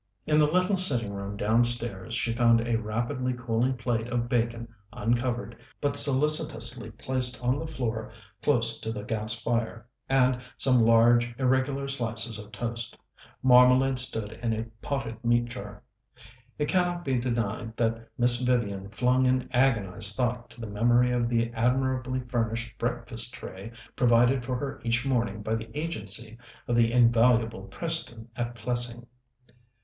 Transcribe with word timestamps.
In 0.25 0.39
the 0.39 0.47
little 0.49 0.75
sitting 0.75 1.13
room 1.13 1.37
downstairs 1.37 2.15
she 2.15 2.33
found 2.33 2.59
a 2.59 2.75
rapidly 2.79 3.33
cooling 3.37 3.77
plate 3.77 4.07
of 4.09 4.27
bacon, 4.27 4.67
uncovered, 4.91 5.55
but 5.79 5.95
solicitously 5.95 6.89
placed 6.89 7.43
on 7.43 7.59
the 7.59 7.67
floor 7.67 8.11
close 8.41 8.79
to 8.79 8.91
the 8.91 9.03
gas 9.03 9.39
fire, 9.39 9.85
and 10.09 10.39
some 10.57 10.79
large, 10.81 11.35
irregular 11.37 11.87
slices 11.87 12.39
of 12.39 12.51
toast. 12.51 12.97
Marmalade 13.43 13.99
stood 13.99 14.31
in 14.41 14.53
a 14.53 14.63
potted 14.81 15.23
meat 15.23 15.45
jar. 15.45 15.83
It 16.57 16.67
cannot 16.67 17.05
be 17.05 17.19
denied 17.19 17.77
that 17.77 18.09
Miss 18.17 18.39
Vivian 18.41 18.89
flung 18.89 19.27
an 19.27 19.47
agonized 19.53 20.15
thought 20.15 20.49
to 20.49 20.61
the 20.61 20.67
memory 20.71 21.11
of 21.11 21.29
the 21.29 21.51
admirably 21.53 22.21
furnished 22.21 22.75
breakfast 22.79 23.35
tray 23.35 23.71
provided 23.95 24.43
for 24.43 24.55
her 24.57 24.81
each 24.83 25.05
morning 25.05 25.43
by 25.43 25.53
the 25.53 25.69
agency 25.79 26.39
of 26.67 26.75
the 26.75 26.91
invaluable 26.91 27.65
Preston 27.65 28.29
at 28.35 28.55
Plessing. 28.55 29.05